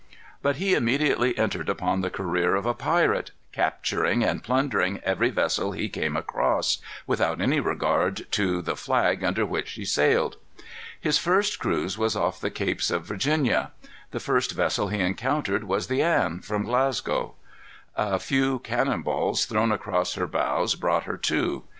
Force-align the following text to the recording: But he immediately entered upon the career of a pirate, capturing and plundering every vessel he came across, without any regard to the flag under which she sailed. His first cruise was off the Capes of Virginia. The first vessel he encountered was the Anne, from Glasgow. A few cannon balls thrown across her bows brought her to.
But 0.41 0.55
he 0.55 0.73
immediately 0.73 1.37
entered 1.37 1.69
upon 1.69 2.01
the 2.01 2.09
career 2.09 2.55
of 2.55 2.65
a 2.65 2.73
pirate, 2.73 3.29
capturing 3.51 4.23
and 4.23 4.43
plundering 4.43 4.99
every 5.03 5.29
vessel 5.29 5.73
he 5.73 5.89
came 5.89 6.17
across, 6.17 6.79
without 7.05 7.39
any 7.39 7.59
regard 7.59 8.25
to 8.31 8.63
the 8.63 8.75
flag 8.75 9.23
under 9.23 9.45
which 9.45 9.67
she 9.67 9.85
sailed. 9.85 10.37
His 10.99 11.19
first 11.19 11.59
cruise 11.59 11.99
was 11.99 12.15
off 12.15 12.41
the 12.41 12.49
Capes 12.49 12.89
of 12.89 13.05
Virginia. 13.05 13.73
The 14.09 14.19
first 14.19 14.53
vessel 14.53 14.87
he 14.87 14.99
encountered 15.01 15.65
was 15.65 15.85
the 15.85 16.01
Anne, 16.01 16.39
from 16.39 16.63
Glasgow. 16.63 17.35
A 17.95 18.17
few 18.17 18.57
cannon 18.57 19.03
balls 19.03 19.45
thrown 19.45 19.71
across 19.71 20.15
her 20.15 20.25
bows 20.25 20.73
brought 20.73 21.03
her 21.03 21.17
to. 21.17 21.65